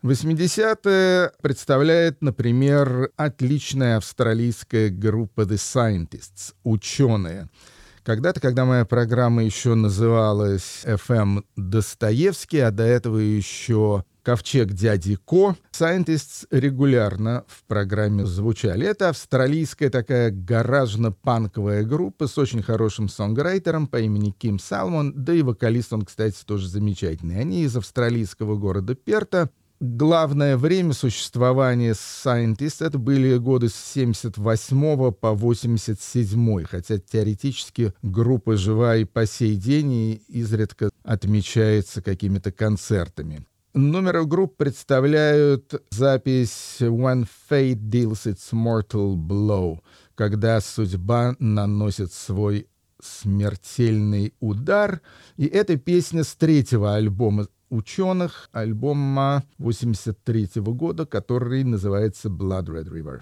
80-е 0.03 1.31
представляет, 1.41 2.21
например, 2.21 3.11
отличная 3.15 3.97
австралийская 3.97 4.89
группа 4.89 5.41
The 5.41 5.55
Scientists, 5.55 6.53
ученые— 6.63 7.47
когда-то, 8.03 8.39
когда 8.39 8.65
моя 8.65 8.85
программа 8.85 9.43
еще 9.43 9.75
называлась 9.75 10.83
FM 10.85 11.43
Достоевский, 11.55 12.59
а 12.59 12.71
до 12.71 12.83
этого 12.83 13.17
еще 13.17 14.03
Ковчег 14.29 14.73
дяди 14.73 15.15
Ко. 15.15 15.55
Scientists 15.71 16.45
регулярно 16.51 17.45
в 17.47 17.63
программе 17.63 18.25
звучали. 18.25 18.85
Это 18.85 19.09
австралийская 19.09 19.89
такая 19.89 20.29
гаражно-панковая 20.29 21.83
группа 21.83 22.27
с 22.27 22.37
очень 22.37 22.61
хорошим 22.61 23.09
сонграйтером 23.09 23.87
по 23.87 23.99
имени 23.99 24.31
Ким 24.31 24.59
Салмон, 24.59 25.13
да 25.15 25.33
и 25.33 25.41
вокалист 25.41 25.93
он, 25.93 26.03
кстати, 26.03 26.43
тоже 26.45 26.67
замечательный. 26.67 27.39
Они 27.39 27.63
из 27.63 27.75
австралийского 27.75 28.55
города 28.55 28.93
Перта, 28.93 29.49
главное 29.79 30.57
время 30.57 30.93
существования 30.93 31.93
Scientist 31.93 32.85
это 32.85 32.97
были 32.97 33.37
годы 33.37 33.69
с 33.69 33.75
78 33.75 35.11
по 35.11 35.33
87, 35.33 36.63
хотя 36.63 36.97
теоретически 36.97 37.93
группа 38.01 38.57
жива 38.57 38.97
и 38.97 39.05
по 39.05 39.25
сей 39.25 39.55
день 39.55 39.93
и 39.93 40.21
изредка 40.27 40.89
отмечается 41.03 42.01
какими-то 42.01 42.51
концертами. 42.51 43.45
Номер 43.73 44.23
групп 44.23 44.57
представляют 44.57 45.73
запись 45.91 46.77
«When 46.79 47.27
Fate 47.49 47.75
Deals 47.75 48.25
Its 48.25 48.51
Mortal 48.51 49.15
Blow», 49.15 49.79
когда 50.15 50.59
судьба 50.59 51.35
наносит 51.39 52.11
свой 52.11 52.67
смертельный 53.01 54.33
удар. 54.39 55.01
И 55.37 55.45
эта 55.45 55.77
песня 55.77 56.23
с 56.23 56.35
третьего 56.35 56.95
альбома 56.95 57.47
ученых 57.69 58.49
альбома 58.51 59.43
83 59.59 60.59
-го 60.59 60.73
года, 60.73 61.05
который 61.05 61.63
называется 61.63 62.29
Blood 62.29 62.67
Red 62.67 62.89
River. 62.89 63.21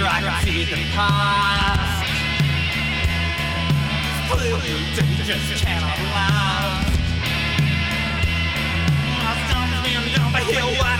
I 0.00 0.20
can 0.20 0.44
see 0.44 0.64
the 0.64 0.76
pie. 0.94 1.57
I 4.40 4.44
stomped 9.48 9.84
down 10.16 10.32
the 10.32 10.38
hill. 10.38 10.97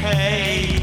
Pay. 0.00 0.80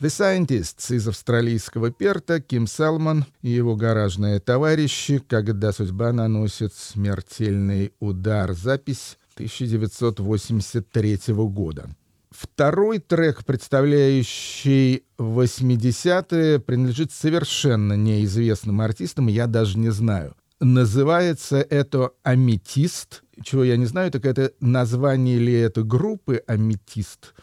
The 0.00 0.08
Scientists 0.08 0.94
из 0.94 1.08
австралийского 1.08 1.90
Перта, 1.90 2.40
Ким 2.40 2.66
Салман 2.66 3.26
и 3.42 3.50
его 3.50 3.76
гаражные 3.76 4.40
товарищи, 4.40 5.18
когда 5.18 5.72
судьба 5.72 6.12
наносит 6.12 6.72
смертельный 6.72 7.92
удар. 8.00 8.54
Запись 8.54 9.18
1983 9.34 11.18
года. 11.28 11.88
Второй 12.30 12.98
трек, 12.98 13.44
представляющий 13.44 15.04
80-е, 15.18 16.58
принадлежит 16.58 17.12
совершенно 17.12 17.92
неизвестным 17.94 18.80
артистам, 18.80 19.28
я 19.28 19.46
даже 19.46 19.78
не 19.78 19.90
знаю. 19.90 20.34
Называется 20.60 21.58
это 21.58 22.10
«Аметист». 22.22 23.22
Чего 23.42 23.64
я 23.64 23.76
не 23.76 23.86
знаю, 23.86 24.10
так 24.10 24.24
это 24.24 24.52
название 24.60 25.38
ли 25.38 25.52
это 25.52 25.82
группы 25.82 26.42
«Аметист», 26.46 27.34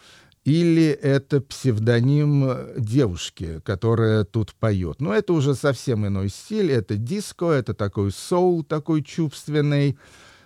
или 0.44 0.88
это 0.88 1.40
псевдоним 1.40 2.50
девушки, 2.78 3.62
которая 3.64 4.24
тут 4.24 4.54
поет. 4.56 5.00
Но 5.00 5.14
это 5.14 5.34
уже 5.34 5.54
совсем 5.54 6.08
иной 6.08 6.30
стиль, 6.30 6.72
это 6.72 6.96
диско, 6.98 7.52
это 7.52 7.74
такой 7.74 8.12
соул 8.12 8.64
такой 8.64 9.04
чувственный. 9.04 9.98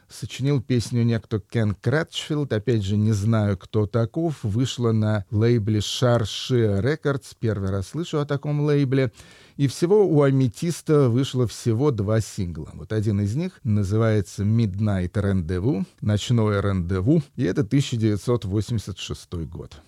Сочинил 0.10 0.62
песню 0.62 1.04
некто 1.04 1.40
Кен 1.40 1.76
Кратчфилд, 1.76 2.54
опять 2.54 2.84
же, 2.84 2.96
не 2.96 3.12
знаю, 3.12 3.58
кто 3.58 3.88
таков, 3.88 4.44
вышла 4.44 4.92
на 4.92 5.26
лейбле 5.32 5.82
Шарши 5.82 6.80
Рекордс, 6.82 7.34
первый 7.40 7.72
раз 7.72 7.90
слышу 7.90 8.20
о 8.20 8.26
таком 8.26 8.62
лейбле. 8.62 9.12
И 9.58 9.68
всего 9.68 10.06
у 10.06 10.22
Аметиста 10.22 11.10
вышло 11.10 11.48
всего 11.48 11.92
два 11.92 12.22
сингла. 12.22 12.70
Вот 12.74 12.92
один 12.92 13.22
из 13.22 13.36
них 13.36 13.60
называется 13.64 14.44
Midnight 14.44 15.14
Rendezvous, 15.14 15.86
ночное 16.02 16.62
рандеву, 16.62 17.24
и 17.36 17.44
это 17.44 17.62
1986 17.62 19.34
год. 19.48 19.82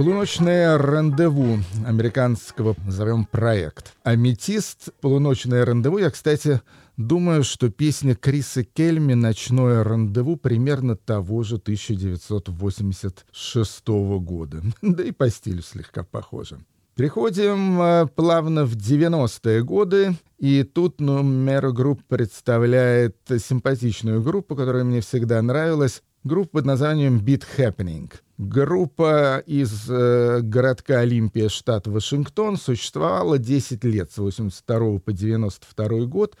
Полуночное 0.00 0.78
рандеву 0.78 1.58
американского, 1.86 2.74
назовем, 2.86 3.26
проект. 3.26 3.92
Аметист, 4.02 4.88
полуночное 5.02 5.62
рандеву. 5.62 5.98
Я, 5.98 6.08
кстати, 6.08 6.62
думаю, 6.96 7.44
что 7.44 7.68
песня 7.68 8.14
Криса 8.14 8.64
Кельми 8.64 9.12
«Ночное 9.12 9.84
рандеву» 9.84 10.36
примерно 10.36 10.96
того 10.96 11.42
же 11.42 11.56
1986 11.56 13.88
года. 13.88 14.62
Да 14.80 15.04
и 15.04 15.10
по 15.10 15.28
стилю 15.28 15.60
слегка 15.60 16.02
похоже. 16.02 16.60
Приходим 16.94 17.82
э, 17.82 18.06
плавно 18.06 18.64
в 18.64 18.76
90-е 18.76 19.62
годы, 19.62 20.16
и 20.38 20.62
тут 20.62 21.02
Numero 21.02 21.74
Group 21.74 21.98
представляет 22.08 23.18
симпатичную 23.28 24.22
группу, 24.22 24.56
которая 24.56 24.84
мне 24.84 25.02
всегда 25.02 25.42
нравилась. 25.42 26.02
Группа 26.22 26.58
под 26.58 26.66
названием 26.66 27.16
Beat 27.16 27.44
Happening. 27.56 28.12
Группа 28.36 29.42
из 29.46 29.86
э, 29.88 30.40
городка 30.42 30.98
Олимпия, 30.98 31.48
штат 31.48 31.86
Вашингтон, 31.86 32.58
существовала 32.58 33.38
10 33.38 33.82
лет, 33.84 34.12
с 34.12 34.18
82 34.18 34.98
по 34.98 35.12
92 35.14 35.88
год. 36.04 36.36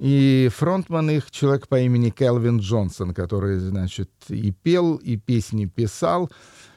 И 0.00 0.50
фронтман 0.52 1.10
их 1.10 1.30
человек 1.30 1.68
по 1.68 1.78
имени 1.78 2.10
Келвин 2.10 2.58
Джонсон, 2.58 3.14
который, 3.14 3.60
значит, 3.60 4.10
и 4.28 4.50
пел, 4.50 4.96
и 4.96 5.16
песни 5.16 5.66
писал. 5.66 6.28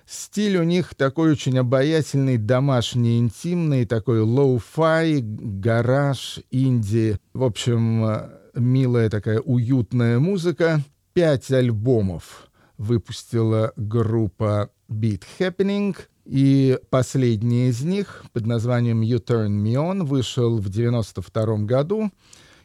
Стиль 0.06 0.58
у 0.58 0.64
них 0.64 0.94
такой 0.94 1.32
очень 1.32 1.58
обаятельный, 1.58 2.38
домашний, 2.38 3.18
интимный, 3.18 3.88
такой 3.88 4.20
lo-fi, 4.20 5.20
гараж, 5.24 6.42
инди. 6.52 7.18
В 7.34 7.44
общем, 7.44 8.06
э, 8.06 8.30
милая 8.54 9.10
такая 9.10 9.40
уютная 9.40 10.20
музыка. 10.20 10.84
Пять 11.16 11.50
альбомов 11.50 12.50
выпустила 12.78 13.72
группа 13.78 14.70
Beat 14.90 15.24
Happening. 15.40 15.96
И 16.26 16.78
последний 16.90 17.70
из 17.70 17.84
них 17.84 18.26
под 18.34 18.46
названием 18.46 19.02
You 19.02 19.26
Turn 19.26 19.64
Me 19.64 19.76
On 19.76 20.04
вышел 20.04 20.58
в 20.58 20.68
92 20.68 21.60
году. 21.60 22.12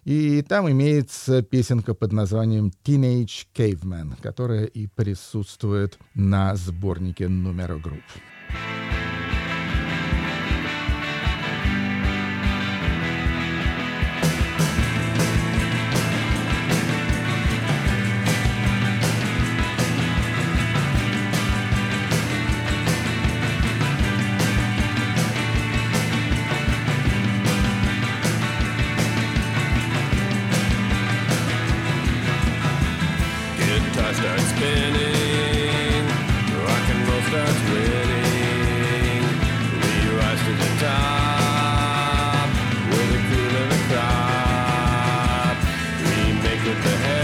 И 0.02 0.42
там 0.42 0.68
имеется 0.68 1.42
песенка 1.42 1.94
под 1.94 2.10
названием 2.10 2.72
Teenage 2.82 3.46
Caveman, 3.54 4.20
которая 4.20 4.64
и 4.64 4.88
присутствует 4.88 5.96
на 6.14 6.56
сборнике 6.56 7.28
номера 7.28 7.76
групп. 7.76 8.02
with 46.70 46.84
the 46.84 46.96
head. 46.98 47.19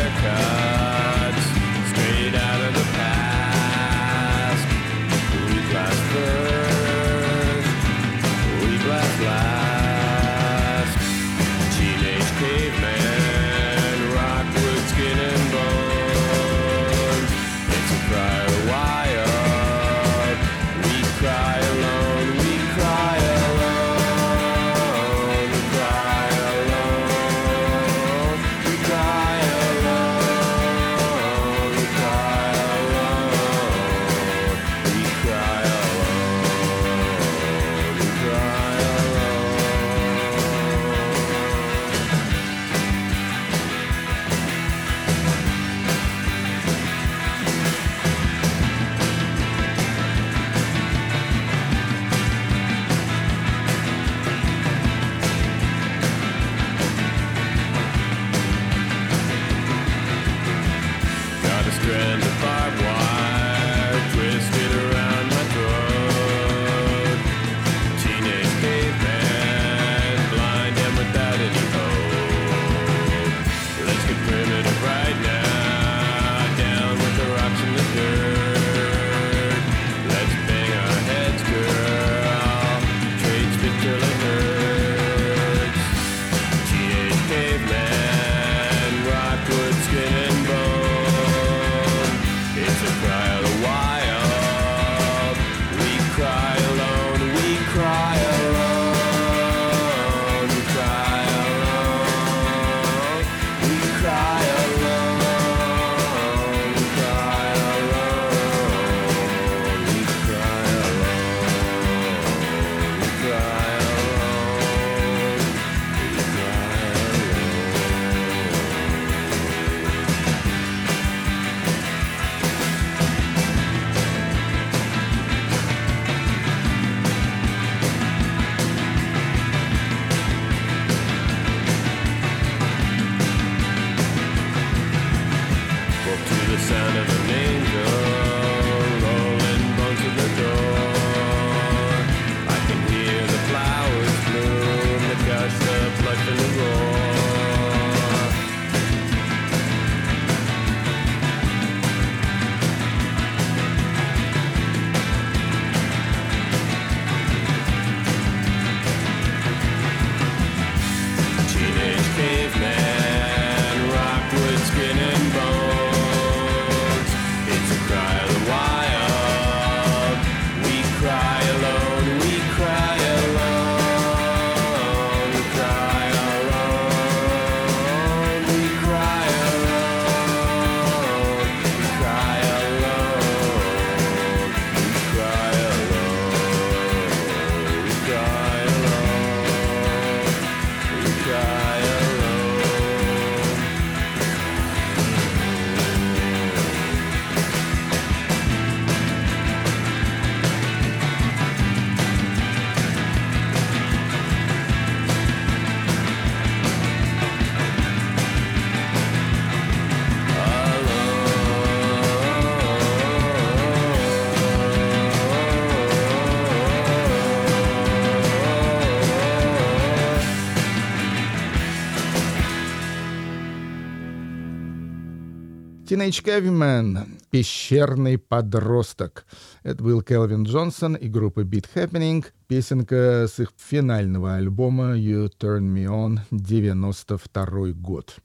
Teenage 225.97 226.23
Caveman— 226.23 227.09
«Пещерный 227.31 228.19
подросток». 228.19 229.25
Это 229.63 229.83
был 229.83 230.03
Келвин 230.03 230.43
Джонсон 230.43 230.95
и 230.95 231.09
группа 231.09 231.41
Beat 231.41 231.65
Happening. 231.75 232.23
Песенка 232.49 233.27
с 233.27 233.41
их 233.41 233.53
финального 233.57 234.35
альбома 234.35 234.95
«You 234.95 235.33
Turn 235.41 235.63
Me 235.63 235.87
On» 235.87 236.19
92 236.31 237.73
год. 237.73 238.17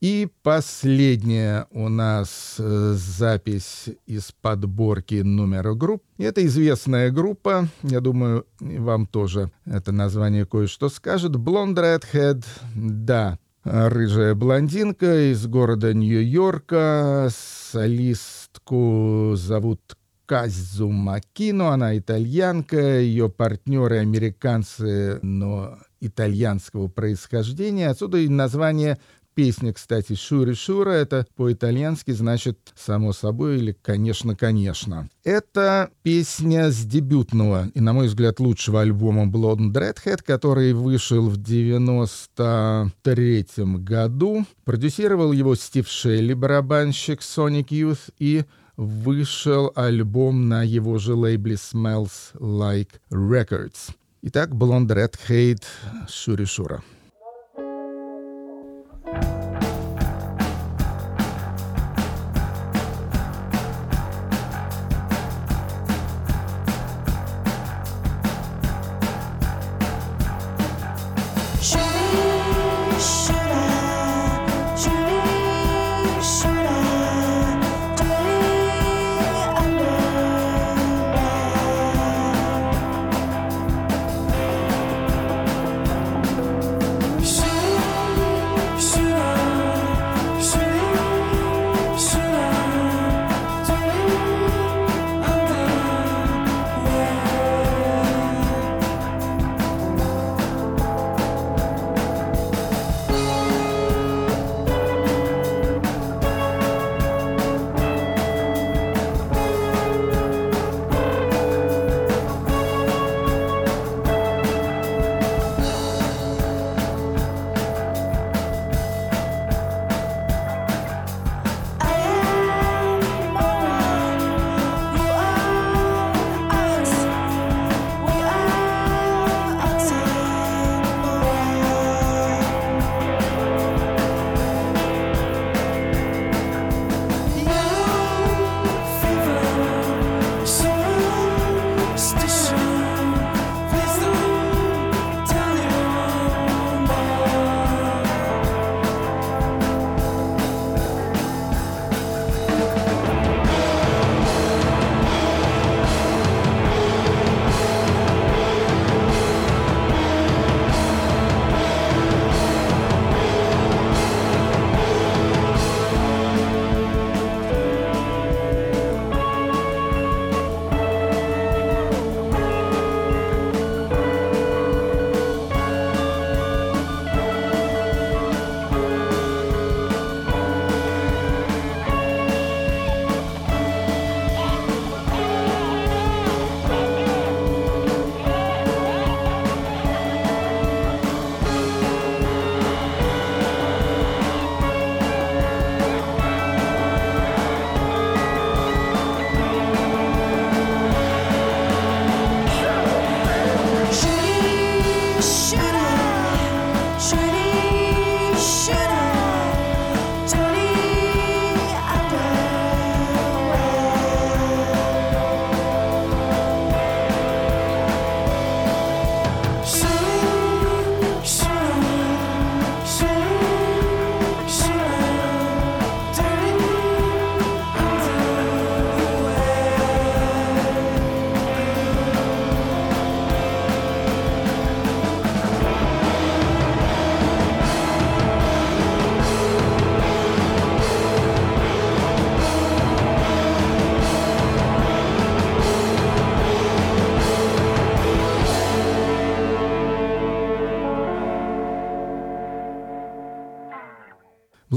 И 0.00 0.28
последняя 0.42 1.68
у 1.70 1.88
нас 1.88 2.56
э, 2.58 2.94
запись 2.96 3.88
из 4.06 4.32
подборки 4.32 5.22
номера 5.22 5.74
групп. 5.74 6.02
Это 6.18 6.44
известная 6.44 7.12
группа, 7.12 7.68
я 7.84 8.00
думаю, 8.00 8.44
вам 8.58 9.06
тоже 9.06 9.52
это 9.66 9.92
название 9.92 10.46
кое-что 10.46 10.88
скажет. 10.88 11.36
Blonde 11.36 11.76
Redhead, 11.76 12.44
да, 12.74 13.38
рыжая 13.64 14.34
блондинка 14.34 15.32
из 15.32 15.46
города 15.46 15.94
Нью-Йорка. 15.94 17.28
Солистку 17.30 19.34
зовут 19.36 19.80
Казу 20.26 20.88
Макино, 20.88 21.70
она 21.70 21.98
итальянка, 21.98 23.00
ее 23.00 23.28
партнеры 23.28 23.98
американцы, 23.98 25.18
но 25.22 25.78
итальянского 26.00 26.88
происхождения. 26.88 27.88
Отсюда 27.88 28.18
и 28.18 28.28
название 28.28 28.98
Песня, 29.34 29.72
кстати, 29.72 30.14
«Шури 30.14 30.52
Шура»— 30.52 30.90
это 30.92 31.26
по-итальянски 31.36 32.10
значит 32.10 32.58
«само 32.76 33.14
собой» 33.14 33.56
или 33.58 33.74
«конечно, 33.80 34.36
конечно». 34.36 35.08
Это 35.24 35.88
песня 36.02 36.70
с 36.70 36.84
дебютного 36.84 37.70
и, 37.72 37.80
на 37.80 37.94
мой 37.94 38.08
взгляд, 38.08 38.40
лучшего 38.40 38.82
альбома 38.82 39.24
Blonde 39.24 39.72
Redhead, 39.72 40.22
который 40.22 40.74
вышел 40.74 41.30
в 41.30 41.38
93 41.38 43.46
году. 43.78 44.44
Продюсировал 44.64 45.32
его 45.32 45.54
Стив 45.54 45.88
Шелли, 45.88 46.34
барабанщик 46.34 47.20
Sonic 47.20 47.68
Youth, 47.68 48.10
и 48.18 48.44
вышел 48.76 49.72
альбом 49.74 50.50
на 50.50 50.62
его 50.62 50.98
же 50.98 51.14
лейбле 51.14 51.54
Smells 51.54 52.34
Like 52.34 53.00
Records. 53.10 53.94
Итак, 54.20 54.50
Blonde 54.50 54.88
Redhead 54.88 55.62
«Шури 56.06 56.44
Шура». 56.44 56.82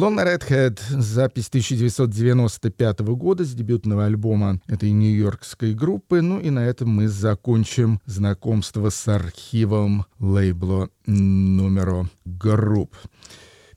Лона 0.05 0.21
Redhead, 0.21 0.79
запись 0.91 1.47
1995 1.47 2.99
года 2.99 3.43
с 3.43 3.55
дебютного 3.55 4.05
альбома 4.05 4.61
этой 4.67 4.91
нью-йоркской 4.91 5.73
группы. 5.73 6.21
Ну 6.21 6.39
и 6.39 6.51
на 6.51 6.59
этом 6.59 6.89
мы 6.89 7.07
закончим 7.07 7.99
знакомство 8.05 8.91
с 8.91 9.07
архивом 9.07 10.05
лейбла 10.19 10.91
номера 11.07 12.07
групп. 12.23 12.95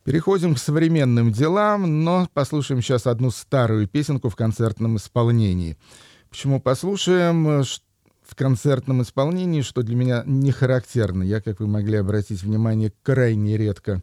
Переходим 0.04 0.54
к 0.54 0.58
современным 0.58 1.32
делам, 1.32 2.04
но 2.04 2.28
послушаем 2.34 2.82
сейчас 2.82 3.06
одну 3.06 3.30
старую 3.30 3.88
песенку 3.88 4.28
в 4.28 4.36
концертном 4.36 4.98
исполнении. 4.98 5.78
Почему 6.28 6.60
послушаем? 6.60 7.64
в 8.28 8.34
концертном 8.34 9.00
исполнении, 9.00 9.62
что 9.62 9.82
для 9.82 9.96
меня 9.96 10.22
не 10.26 10.52
характерно. 10.52 11.22
Я, 11.22 11.40
как 11.40 11.60
вы 11.60 11.66
могли 11.66 11.96
обратить 11.96 12.42
внимание, 12.42 12.92
крайне 13.02 13.56
редко 13.56 14.02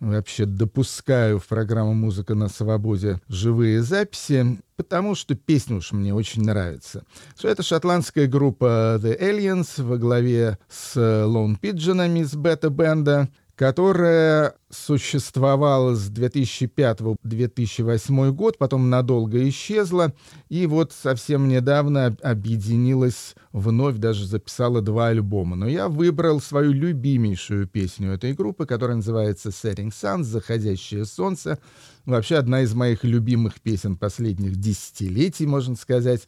вообще 0.00 0.44
допускаю 0.46 1.38
в 1.38 1.46
программу 1.46 1.94
«Музыка 1.94 2.34
на 2.34 2.48
свободе» 2.48 3.20
живые 3.28 3.82
записи, 3.82 4.58
потому 4.76 5.14
что 5.14 5.34
песня 5.34 5.76
уж 5.76 5.92
мне 5.92 6.14
очень 6.14 6.42
нравится. 6.42 7.04
Что 7.36 7.48
это 7.48 7.62
шотландская 7.62 8.26
группа 8.26 8.98
The 9.00 9.18
Aliens 9.20 9.82
во 9.82 9.96
главе 9.96 10.58
с 10.68 10.96
Lone 10.96 11.58
Pigeonами 11.60 12.20
из 12.20 12.34
бета-бенда 12.34 13.28
которая 13.56 14.54
существовала 14.68 15.94
с 15.94 16.10
2005-2008 16.10 18.32
год, 18.32 18.58
потом 18.58 18.90
надолго 18.90 19.48
исчезла, 19.48 20.12
и 20.48 20.66
вот 20.66 20.90
совсем 20.92 21.46
недавно 21.48 22.16
объединилась 22.22 23.36
вновь, 23.52 23.98
даже 23.98 24.26
записала 24.26 24.82
два 24.82 25.06
альбома. 25.08 25.54
Но 25.54 25.68
я 25.68 25.88
выбрал 25.88 26.40
свою 26.40 26.72
любимейшую 26.72 27.68
песню 27.68 28.12
этой 28.12 28.32
группы, 28.34 28.66
которая 28.66 28.96
называется 28.96 29.50
«Setting 29.50 29.90
Sun», 29.90 30.24
«Заходящее 30.24 31.04
солнце». 31.04 31.60
Вообще 32.04 32.34
одна 32.36 32.62
из 32.62 32.74
моих 32.74 33.04
любимых 33.04 33.60
песен 33.60 33.94
последних 33.96 34.56
десятилетий, 34.56 35.46
можно 35.46 35.76
сказать. 35.76 36.26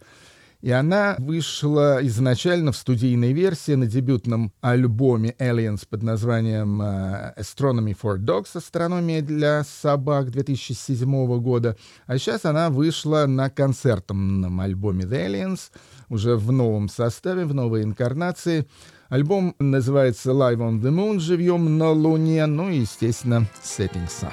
И 0.61 0.71
она 0.71 1.17
вышла 1.19 1.99
изначально 2.03 2.73
в 2.73 2.77
студийной 2.77 3.33
версии 3.33 3.73
на 3.73 3.87
дебютном 3.87 4.53
альбоме 4.61 5.35
Aliens 5.39 5.87
под 5.89 6.03
названием 6.03 6.81
uh, 6.81 7.37
Astronomy 7.37 7.97
for 8.01 8.19
Dogs, 8.19 8.57
астрономия 8.57 9.23
для 9.23 9.65
собак 9.65 10.31
2007 10.31 11.41
года. 11.41 11.77
А 12.07 12.19
сейчас 12.19 12.45
она 12.45 12.71
вышла 12.71 13.27
на 13.27 13.51
концертном 13.51 14.61
альбоме 14.61 15.05
The 15.05 15.27
Aliens, 15.27 15.71
уже 16.09 16.37
в 16.37 16.51
новом 16.53 16.89
составе, 16.89 17.45
в 17.45 17.55
новой 17.55 17.83
инкарнации. 17.83 18.67
Альбом 19.09 19.55
называется 19.59 20.31
Live 20.31 20.59
on 20.59 20.81
the 20.81 20.91
Moon, 20.91 21.21
живьем 21.21 21.79
на 21.79 21.91
Луне, 21.91 22.45
ну 22.47 22.71
и, 22.71 22.79
естественно, 22.79 23.47
Setting 23.63 24.09
Sun. 24.09 24.33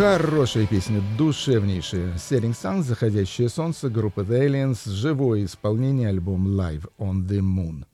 Хорошая 0.00 0.66
песня, 0.66 1.02
душевнейшая. 1.18 2.14
Setting 2.14 2.56
Sun, 2.56 2.82
Заходящее 2.82 3.50
солнце, 3.50 3.90
группа 3.90 4.20
The 4.20 4.46
Aliens, 4.46 4.88
живое 4.88 5.44
исполнение, 5.44 6.08
альбом 6.08 6.58
Live 6.58 6.88
on 6.98 7.26
the 7.26 7.40
Moon. 7.40 7.84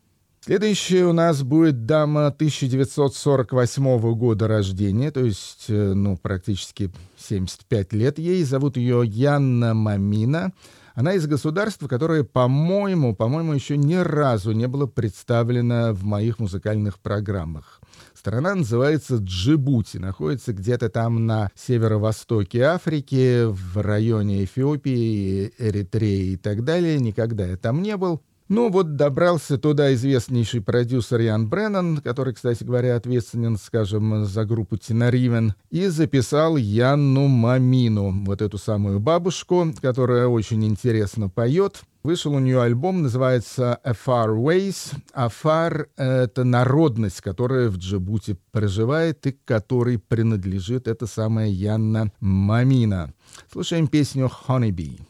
Следующая 0.41 1.07
у 1.07 1.13
нас 1.13 1.43
будет 1.43 1.85
дама 1.85 2.29
1948 2.29 4.15
года 4.15 4.47
рождения, 4.47 5.11
то 5.11 5.19
есть, 5.19 5.65
э, 5.67 5.95
ну, 5.95 6.17
практически 6.17 6.93
75 7.19 7.93
лет 7.93 8.21
ей. 8.21 8.45
Зовут 8.45 8.77
ее 8.77 9.03
Янна 9.05 9.75
Мамина. 9.75 10.53
Она 10.95 11.15
из 11.15 11.27
государства, 11.27 11.89
которое, 11.89 12.23
по-моему, 12.23 13.17
по-моему, 13.17 13.53
еще 13.53 13.77
ни 13.77 13.97
разу 13.97 14.53
не 14.53 14.69
было 14.69 14.87
представлено 14.87 15.93
в 15.93 16.05
моих 16.05 16.39
музыкальных 16.39 17.01
программах. 17.01 17.81
Страна 18.27 18.57
называется 18.57 19.19
Джибути, 19.19 19.99
находится 19.99 20.53
где-то 20.53 20.89
там 20.89 21.27
на 21.27 21.49
северо-востоке 21.55 22.63
Африки, 22.63 23.45
в 23.45 23.81
районе 23.81 24.43
Эфиопии, 24.43 25.53
Эритреи 25.57 26.33
и 26.33 26.37
так 26.37 26.65
далее. 26.65 26.99
Никогда 26.99 27.47
я 27.47 27.57
там 27.57 27.83
не 27.83 27.97
был. 27.97 28.21
Ну 28.49 28.69
вот 28.69 28.97
добрался 28.97 29.59
туда 29.59 29.95
известнейший 29.95 30.61
продюсер 30.61 31.21
Ян 31.21 31.49
Бреннан, 31.49 31.99
который, 31.99 32.35
кстати 32.35 32.65
говоря, 32.65 32.97
ответственен, 32.97 33.57
скажем, 33.59 34.25
за 34.25 34.45
группу 34.45 34.77
Тинаривен, 34.77 35.55
и 35.71 35.87
записал 35.87 36.57
Янну 36.57 37.29
Мамину, 37.29 38.25
вот 38.25 38.43
эту 38.43 38.59
самую 38.59 38.99
бабушку, 38.99 39.73
которая 39.81 40.27
очень 40.27 40.65
интересно 40.65 41.29
поет. 41.29 41.83
Вышел 42.07 42.35
у 42.35 42.39
нее 42.39 42.63
альбом, 42.63 43.03
называется 43.03 43.81
A 43.83 43.91
Far 43.91 44.29
Ways. 44.29 44.95
Афар— 45.13 45.89
это 45.97 46.45
народность, 46.45 47.21
которая 47.21 47.69
в 47.69 47.79
Джибути 47.79 48.37
проживает 48.53 49.27
и 49.27 49.33
которой 49.33 49.99
принадлежит 49.99 50.87
эта 50.87 51.09
самая 51.09 51.49
Янна 51.49 52.13
Мамина. 52.21 53.13
Слушаем 53.51 53.89
песню 53.89 54.31
«Honeybee». 54.47 55.01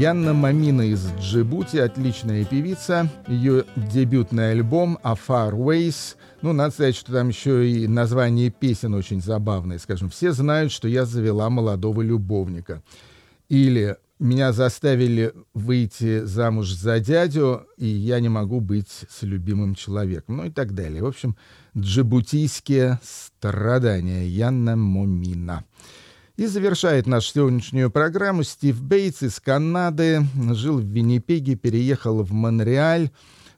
Янна 0.00 0.32
Мамина 0.32 0.80
из 0.80 1.12
Джибути, 1.20 1.76
отличная 1.76 2.46
певица. 2.46 3.10
Ее 3.28 3.66
дебютный 3.76 4.52
альбом 4.52 4.98
«A 5.02 5.12
Far 5.12 5.52
Ways». 5.52 6.16
Ну, 6.40 6.54
надо 6.54 6.72
сказать, 6.72 6.96
что 6.96 7.12
там 7.12 7.28
еще 7.28 7.70
и 7.70 7.86
название 7.86 8.48
песен 8.48 8.94
очень 8.94 9.20
забавное. 9.20 9.76
Скажем, 9.76 10.08
все 10.08 10.32
знают, 10.32 10.72
что 10.72 10.88
я 10.88 11.04
завела 11.04 11.50
молодого 11.50 12.00
любовника. 12.00 12.82
Или 13.50 13.98
меня 14.18 14.54
заставили 14.54 15.34
выйти 15.52 16.24
замуж 16.24 16.72
за 16.72 16.98
дядю, 16.98 17.66
и 17.76 17.86
я 17.86 18.20
не 18.20 18.30
могу 18.30 18.62
быть 18.62 19.04
с 19.06 19.20
любимым 19.20 19.74
человеком. 19.74 20.38
Ну 20.38 20.46
и 20.46 20.50
так 20.50 20.74
далее. 20.74 21.02
В 21.02 21.08
общем, 21.08 21.36
джибутийские 21.76 23.00
страдания 23.02 24.26
Янна 24.26 24.76
Момина. 24.76 25.66
И 26.40 26.46
завершает 26.46 27.06
нашу 27.06 27.32
сегодняшнюю 27.34 27.90
программу 27.90 28.44
Стив 28.44 28.80
Бейтс 28.80 29.22
из 29.22 29.38
Канады. 29.40 30.22
Жил 30.52 30.78
в 30.78 30.84
Виннипеге, 30.86 31.54
переехал 31.54 32.22
в 32.22 32.32
Монреаль. 32.32 33.10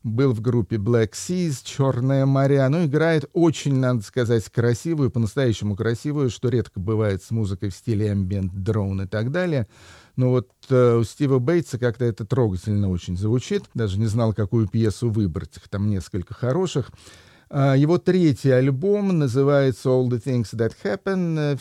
Был 0.03 0.33
в 0.33 0.41
группе 0.41 0.79
Black 0.79 1.13
Seas, 1.13 1.61
Черное 1.63 2.27
моря. 2.27 2.69
Ну, 2.69 2.85
играет 2.85 3.27
очень, 3.35 3.77
надо 3.77 4.03
сказать, 4.03 4.43
красивую, 4.51 5.13
по-настоящему 5.13 5.77
красивую, 5.77 6.29
что 6.29 6.49
редко 6.49 6.81
бывает 6.81 7.23
с 7.23 7.31
музыкой 7.31 7.69
в 7.69 7.77
стиле 7.77 8.09
ambient, 8.11 8.51
дрон 8.53 9.03
и 9.03 9.07
так 9.07 9.31
далее. 9.31 9.69
Но 10.17 10.31
вот 10.31 10.51
э, 10.69 10.97
у 10.97 11.05
Стива 11.05 11.39
Бейтса 11.39 11.79
как-то 11.79 12.05
это 12.05 12.27
трогательно 12.27 12.91
очень 12.91 13.17
звучит. 13.17 13.63
Даже 13.75 13.97
не 13.97 14.07
знал, 14.07 14.35
какую 14.35 14.67
пьесу 14.67 15.09
выбрать. 15.09 15.57
Их 15.57 15.69
там 15.69 15.89
несколько 15.89 16.35
хороших. 16.35 16.91
А, 17.49 17.77
Его 17.77 17.99
третий 17.99 18.51
альбом 18.51 19.17
называется 19.17 19.91
All 19.91 20.09
the 20.09 20.21
Things 20.21 20.53
That 20.53 20.73
Happen. 20.83 21.61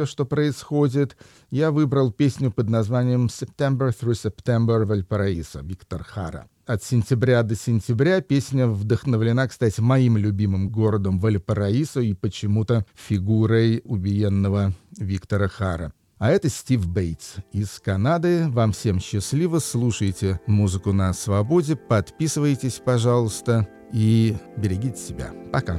Все, 0.00 0.06
что 0.06 0.24
происходит. 0.24 1.14
Я 1.50 1.70
выбрал 1.70 2.10
песню 2.10 2.50
под 2.50 2.70
названием 2.70 3.26
September 3.26 3.90
Through 3.90 4.32
September 4.32 4.86
Вальпараисо 4.86 5.60
Виктор 5.60 6.02
Хара. 6.04 6.48
От 6.64 6.82
сентября 6.82 7.42
до 7.42 7.54
сентября 7.54 8.22
песня 8.22 8.66
вдохновлена, 8.66 9.46
кстати, 9.46 9.82
моим 9.82 10.16
любимым 10.16 10.70
городом 10.70 11.18
Вальпараисо 11.18 12.00
и 12.00 12.14
почему-то 12.14 12.86
фигурой 12.94 13.82
убиенного 13.84 14.72
Виктора 14.98 15.48
Хара. 15.48 15.92
А 16.16 16.30
это 16.30 16.48
Стив 16.48 16.86
Бейтс 16.86 17.34
из 17.52 17.78
Канады. 17.78 18.48
Вам 18.48 18.72
всем 18.72 19.00
счастливо. 19.00 19.58
Слушайте 19.58 20.40
музыку 20.46 20.94
на 20.94 21.12
свободе. 21.12 21.76
Подписывайтесь, 21.76 22.80
пожалуйста. 22.82 23.68
И 23.92 24.34
берегите 24.56 24.96
себя. 24.96 25.30
Пока. 25.52 25.78